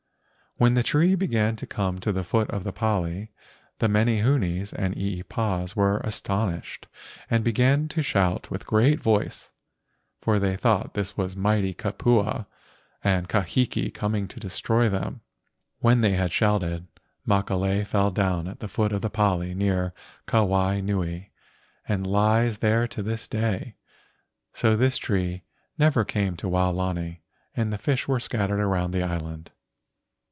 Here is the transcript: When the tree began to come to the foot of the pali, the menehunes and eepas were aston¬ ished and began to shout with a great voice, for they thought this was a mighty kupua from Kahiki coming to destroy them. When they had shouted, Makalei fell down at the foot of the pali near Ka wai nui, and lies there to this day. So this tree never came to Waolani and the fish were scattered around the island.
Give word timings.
When 0.57 0.73
the 0.75 0.83
tree 0.83 1.15
began 1.15 1.55
to 1.55 1.65
come 1.65 1.97
to 2.01 2.11
the 2.11 2.23
foot 2.25 2.47
of 2.51 2.63
the 2.63 2.73
pali, 2.73 3.31
the 3.79 3.87
menehunes 3.87 4.71
and 4.73 4.93
eepas 4.95 5.75
were 5.75 6.01
aston¬ 6.01 6.55
ished 6.59 6.83
and 7.31 7.43
began 7.43 7.87
to 7.87 8.03
shout 8.03 8.51
with 8.51 8.61
a 8.61 8.65
great 8.65 8.99
voice, 9.01 9.51
for 10.21 10.37
they 10.37 10.55
thought 10.55 10.93
this 10.93 11.17
was 11.17 11.33
a 11.33 11.37
mighty 11.39 11.73
kupua 11.73 12.45
from 13.01 13.25
Kahiki 13.25 13.91
coming 13.91 14.27
to 14.27 14.39
destroy 14.39 14.87
them. 14.87 15.21
When 15.79 16.01
they 16.01 16.11
had 16.13 16.31
shouted, 16.31 16.85
Makalei 17.27 17.83
fell 17.87 18.11
down 18.11 18.47
at 18.47 18.59
the 18.59 18.67
foot 18.67 18.91
of 18.91 19.01
the 19.01 19.09
pali 19.09 19.55
near 19.55 19.95
Ka 20.27 20.43
wai 20.43 20.79
nui, 20.79 21.31
and 21.87 22.05
lies 22.05 22.59
there 22.59 22.87
to 22.89 23.01
this 23.01 23.27
day. 23.27 23.77
So 24.53 24.75
this 24.75 24.97
tree 24.99 25.41
never 25.79 26.05
came 26.05 26.35
to 26.37 26.47
Waolani 26.47 27.21
and 27.55 27.73
the 27.73 27.79
fish 27.79 28.07
were 28.07 28.19
scattered 28.19 28.59
around 28.59 28.91
the 28.91 29.01
island. 29.01 29.49